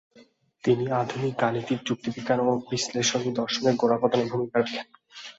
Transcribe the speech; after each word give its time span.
তিনি 0.63 0.83
আধুনিক 0.99 1.33
গাণিতিক 1.41 1.79
যুক্তিবিজ্ঞান 1.85 2.39
ও 2.43 2.69
বিশ্লেষণী 2.69 3.29
দর্শনের 3.39 3.75
গোড়াপত্তনে 3.75 4.25
ভূমিকা 4.31 4.55
রাখেন। 4.57 4.85